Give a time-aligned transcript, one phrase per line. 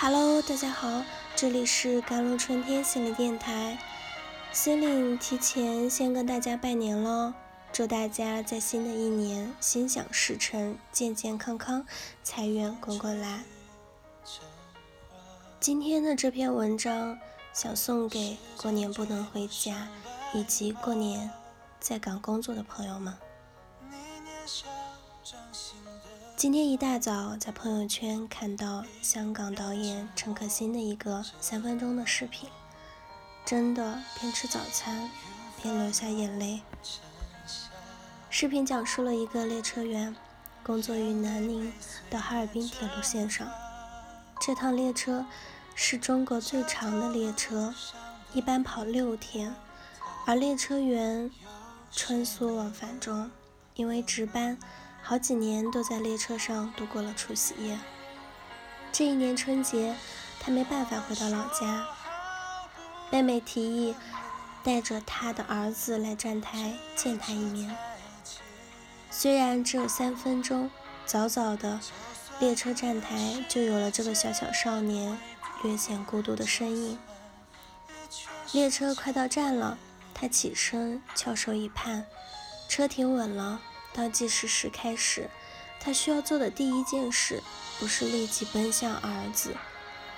[0.00, 1.02] Hello，大家好，
[1.34, 3.76] 这里是甘露春天心理电台，
[4.52, 7.34] 心灵提前先跟大家拜年喽，
[7.72, 11.84] 祝大家在新的一年心想事成，健健康康，
[12.22, 13.42] 财源滚滚来。
[15.58, 17.18] 今天的这篇文章
[17.52, 19.88] 想送给过年不能回家，
[20.32, 21.28] 以及过年
[21.80, 23.12] 在岗工作的朋友们。
[26.38, 32.48] 今天一大早，在朋友圈看到香港导演陈可辛的一个三分钟的视频，
[33.44, 35.10] 真的边吃早餐
[35.60, 36.62] 边流下眼泪。
[38.30, 40.14] 视频讲述了一个列车员
[40.62, 41.72] 工作于南宁
[42.08, 43.50] 到哈尔滨铁路线上，
[44.40, 45.26] 这趟列车
[45.74, 47.74] 是中国最长的列车，
[48.32, 49.52] 一般跑六天，
[50.24, 51.32] 而列车员
[51.90, 53.28] 穿梭往返中，
[53.74, 54.56] 因为值班。
[55.08, 57.78] 好几年都在列车上度过了除夕夜。
[58.92, 59.96] 这一年春节，
[60.38, 61.86] 他没办法回到老家。
[63.10, 63.94] 妹妹提议
[64.62, 67.74] 带着他的儿子来站台见他一面。
[69.10, 70.70] 虽然只有三分钟，
[71.06, 71.80] 早早的
[72.38, 75.18] 列车站台就有了这个小小少年
[75.62, 76.98] 略显孤独的身影。
[78.52, 79.78] 列车快到站了，
[80.12, 82.04] 他起身翘首以盼，
[82.68, 83.62] 车停稳了。
[83.98, 85.28] 倒计时时开始，
[85.80, 87.42] 他需要做的第一件事
[87.80, 89.56] 不是立即奔向儿子，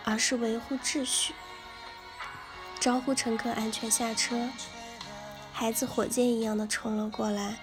[0.04, 1.32] 而是维护秩序，
[2.78, 4.50] 招呼乘客安全下车。
[5.54, 7.56] 孩子火箭一样的冲了过来，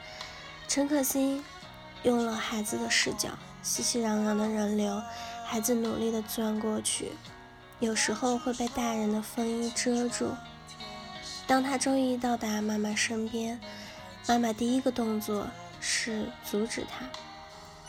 [0.67, 1.45] 陈可辛
[2.01, 3.29] 用了孩子的视角，
[3.61, 4.99] 熙熙攘攘的人流，
[5.45, 7.11] 孩子努力的钻过去，
[7.79, 10.31] 有时候会被大人的风衣遮住。
[11.45, 13.61] 当他终于到达妈妈身边，
[14.27, 15.45] 妈妈第一个动作。
[15.89, 17.05] 是阻止他，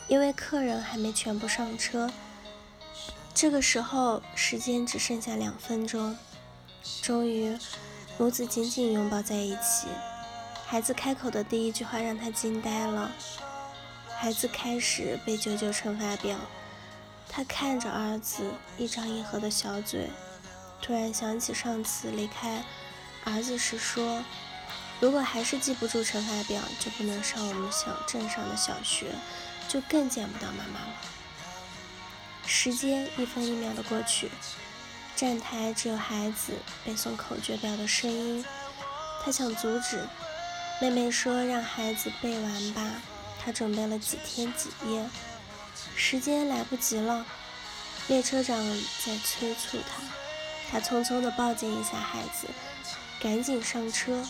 [0.07, 2.09] 因为客人还没全部上车。
[3.33, 6.17] 这个时候，时间只剩下两分钟。
[7.01, 7.59] 终于，
[8.17, 9.89] 母子紧紧拥抱在一起。
[10.65, 13.11] 孩子开口的第一句话让他惊呆了。
[14.17, 16.37] 孩子开始背九九乘法表，
[17.27, 20.09] 他看着儿子一张一合的小嘴，
[20.81, 22.63] 突然想起上次离开
[23.25, 24.23] 儿子时说。
[24.99, 29.13] 如果还是记不住乘法表，就不能上我们小镇上的小学，
[29.67, 30.93] 就更见不到妈妈了。
[32.45, 34.29] 时间一分一秒的过去，
[35.15, 38.43] 站台只有孩子背诵口诀表的声音。
[39.23, 40.05] 他想阻止，
[40.81, 42.81] 妹妹说让孩子背完吧，
[43.41, 45.05] 他准备了几天几夜，
[45.95, 47.25] 时间来不及了。
[48.07, 48.57] 列车长
[49.05, 50.03] 在催促他，
[50.71, 52.47] 他匆匆地抱紧一下孩子，
[53.21, 54.25] 赶紧上车。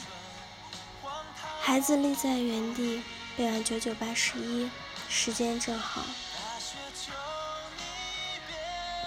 [1.62, 3.02] 孩子立在原地，
[3.38, 4.70] 背完九九八十一，
[5.08, 6.04] 时间正好。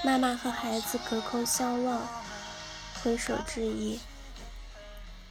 [0.05, 2.09] 妈妈和孩子隔空相望，
[3.03, 4.01] 挥手致意。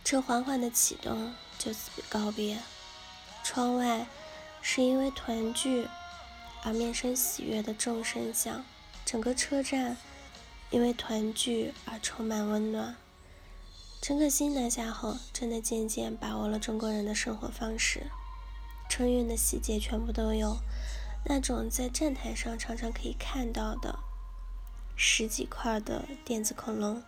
[0.04, 2.58] 车缓缓的启动，就此告别。
[3.44, 4.06] 窗外
[4.62, 5.88] 是因为团聚
[6.64, 8.64] 而面生喜悦的众生相，
[9.06, 9.96] 整个车站
[10.70, 12.96] 因为团聚而充满温暖。
[14.02, 18.08] 陈可辛南下后，真的渐渐把握了中国人的生活方式，
[18.90, 20.58] 春运的细节全部都有，
[21.24, 24.00] 那种在站台上常常可以看到的
[24.96, 27.04] 十几块的电子恐龙。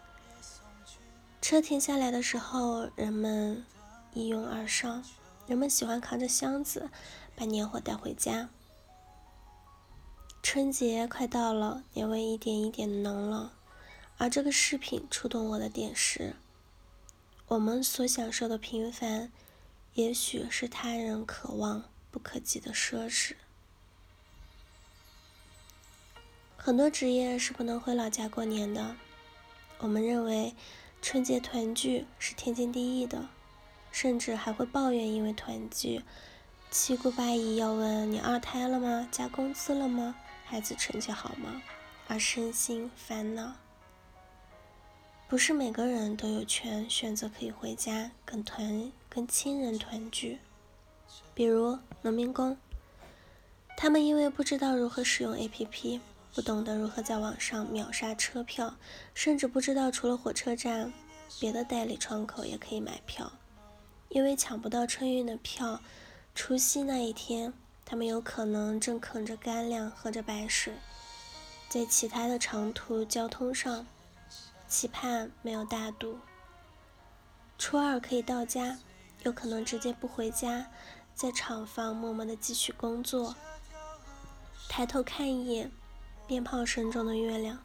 [1.42, 3.66] 车停下来的时候，人们
[4.14, 5.04] 一拥而上，
[5.48, 6.92] 人们喜欢扛着箱子
[7.36, 8.50] 把年货带回家。
[10.44, 13.54] 春节快到了，年味一点一点的浓了，
[14.20, 16.36] 而这个视频触动我的点是。
[17.54, 19.32] 我们所享受的平凡，
[19.94, 23.34] 也许是他人渴望不可及的奢侈。
[26.58, 28.96] 很多职业是不能回老家过年的。
[29.78, 30.56] 我们认为
[31.00, 33.30] 春节团聚是天经地义的，
[33.92, 36.02] 甚至还会抱怨因为团聚，
[36.72, 39.08] 七姑八姨要问你二胎了吗？
[39.12, 40.16] 加工资了吗？
[40.44, 41.62] 孩子成绩好吗？
[42.08, 43.54] 而身心烦恼。
[45.34, 50.38] 不是每个人都有权选择可以回家跟团跟亲人团聚，
[51.34, 52.56] 比如农民工，
[53.76, 56.00] 他们因为不知道如何使用 APP，
[56.36, 58.76] 不懂得如何在网上秒杀车票，
[59.16, 60.94] 甚至不知道除了火车站，
[61.40, 63.34] 别的代理窗口也可以买票，
[64.10, 65.82] 因为抢不到春运的票，
[66.36, 67.52] 除夕那一天，
[67.84, 70.76] 他们有可能正啃着干粮，喝着白水，
[71.70, 73.88] 在其他的长途交通上。
[74.74, 76.18] 期盼没有大度，
[77.60, 78.80] 初二可以到家，
[79.22, 80.66] 有可能直接不回家，
[81.14, 83.36] 在厂房默默的继续工作。
[84.68, 85.72] 抬头看一眼，
[86.26, 87.60] 鞭炮声中的月亮，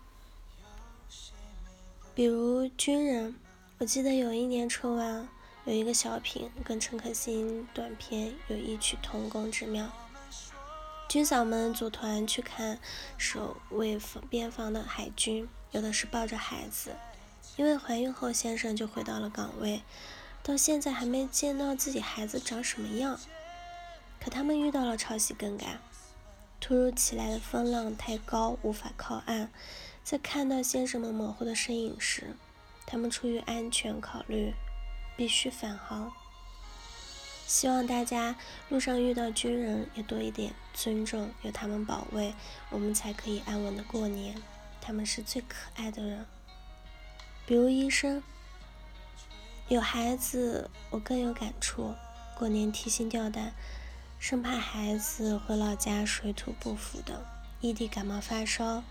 [2.14, 3.34] 比如军人，
[3.78, 5.26] 我记得有一年春晚
[5.64, 9.90] 有一个小品，跟陈可辛短片有异曲同工之妙。
[11.08, 12.78] 军嫂们组团去看
[13.16, 16.96] 守卫边防的海军，有的是抱着孩子，
[17.56, 19.82] 因为怀孕后先生就回到了岗位，
[20.42, 23.18] 到现在还没见到自己孩子长什么样。
[24.20, 25.78] 可他们遇到了潮汐更改，
[26.60, 29.50] 突如其来的风浪太高，无法靠岸。
[30.04, 32.36] 在看到先生们模糊的身影时，
[32.84, 34.52] 他们出于安全考虑，
[35.16, 36.12] 必须返航。
[37.48, 38.36] 希望大家
[38.68, 42.34] 路上遇到军人也多一点尊重，有他们保卫，
[42.68, 44.36] 我们才可以安稳的过年。
[44.82, 46.26] 他们是最可爱的人。
[47.46, 48.22] 比如医生，
[49.68, 51.94] 有孩子我更有感触。
[52.36, 53.54] 过年提心吊胆，
[54.18, 57.24] 生怕孩子回老家水土不服的，
[57.62, 58.84] 异地感冒发烧，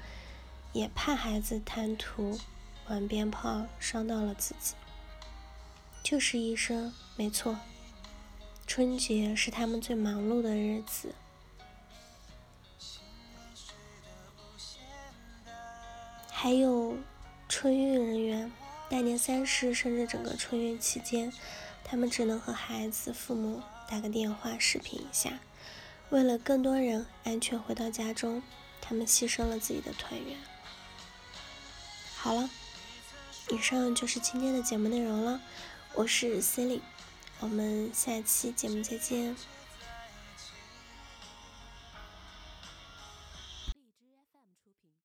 [0.74, 2.39] 也怕孩子贪图
[2.88, 4.74] 玩鞭炮伤到了自己。
[6.01, 7.56] 就是医生，没错。
[8.68, 11.16] 春节是他们最忙碌的日子，
[16.30, 16.98] 还有
[17.48, 18.52] 春运人员，
[18.90, 21.31] 大年三十甚至整个春运期间，
[21.84, 25.40] 他们只能和孩子、父母打个电话视频一下。
[26.10, 28.44] 为了更多人安全回到家中，
[28.81, 30.38] 他们牺牲了自己的团圆。
[32.16, 32.50] 好了，
[33.50, 35.42] 以上就是今天的节目内容了，
[35.96, 36.81] 我是 Celine。
[37.39, 39.36] 我们下期节目再见。